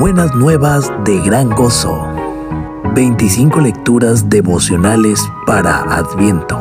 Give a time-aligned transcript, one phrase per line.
[0.00, 2.08] buenas nuevas de gran gozo.
[2.94, 6.56] 25 lecturas devocionales para Adviento.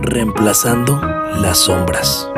[0.00, 1.00] Reemplazando
[1.40, 2.28] las sombras.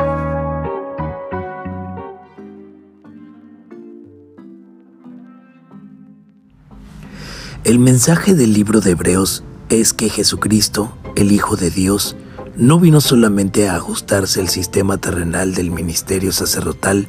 [7.63, 12.15] El mensaje del libro de Hebreos es que Jesucristo, el Hijo de Dios,
[12.55, 17.07] no vino solamente a ajustarse al sistema terrenal del ministerio sacerdotal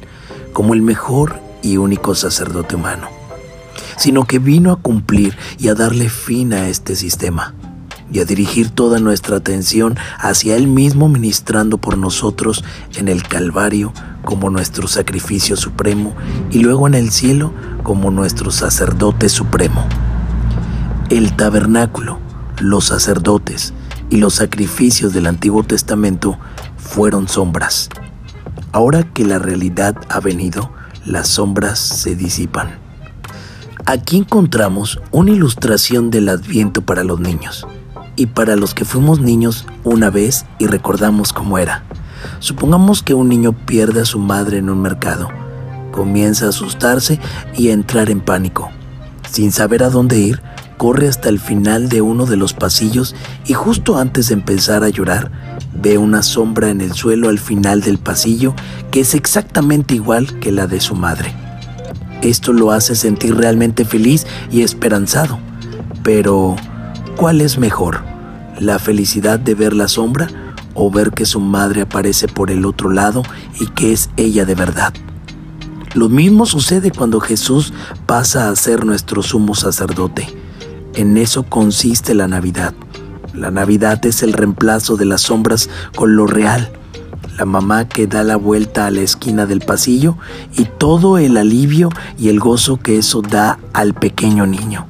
[0.53, 3.07] como el mejor y único sacerdote humano,
[3.97, 7.53] sino que vino a cumplir y a darle fin a este sistema
[8.11, 12.63] y a dirigir toda nuestra atención hacia Él mismo ministrando por nosotros
[12.95, 13.91] en el Calvario
[14.23, 16.13] como nuestro sacrificio supremo
[16.51, 19.85] y luego en el cielo como nuestro sacerdote supremo.
[21.09, 22.19] El tabernáculo,
[22.59, 23.73] los sacerdotes,
[24.13, 26.37] y los sacrificios del Antiguo Testamento
[26.77, 27.89] fueron sombras.
[28.73, 30.71] Ahora que la realidad ha venido,
[31.05, 32.79] las sombras se disipan.
[33.85, 37.67] Aquí encontramos una ilustración del adviento para los niños
[38.15, 41.83] y para los que fuimos niños una vez y recordamos cómo era.
[42.39, 45.29] Supongamos que un niño pierde a su madre en un mercado,
[45.91, 47.19] comienza a asustarse
[47.55, 48.71] y a entrar en pánico.
[49.29, 50.41] Sin saber a dónde ir,
[50.77, 54.89] corre hasta el final de uno de los pasillos y justo antes de empezar a
[54.89, 58.55] llorar, ve una sombra en el suelo al final del pasillo
[58.91, 61.33] que es exactamente igual que la de su madre.
[62.21, 65.39] Esto lo hace sentir realmente feliz y esperanzado.
[66.03, 66.55] Pero,
[67.17, 68.03] ¿cuál es mejor?
[68.59, 70.27] ¿La felicidad de ver la sombra
[70.73, 73.23] o ver que su madre aparece por el otro lado
[73.59, 74.93] y que es ella de verdad?
[75.95, 77.73] Lo mismo sucede cuando Jesús
[78.05, 80.43] pasa a ser nuestro sumo sacerdote
[80.95, 82.73] en eso consiste la Navidad.
[83.33, 86.71] La Navidad es el reemplazo de las sombras con lo real.
[87.37, 90.17] La mamá que da la vuelta a la esquina del pasillo
[90.55, 94.87] y todo el alivio y el gozo que eso da al pequeño niño.